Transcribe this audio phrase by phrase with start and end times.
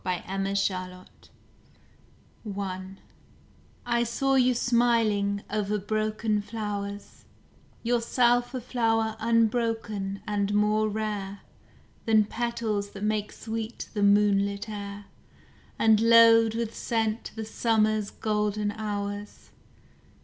[0.03, 2.97] SONNETS: 1913 1914
[3.85, 7.25] I I saw you smiling over broken flowers,
[7.83, 11.41] Yourself a flower unbroken and more rare
[12.05, 15.05] Than petals that make sweet the moonlit air,
[15.77, 19.51] And load with scent the Summer's golden hours.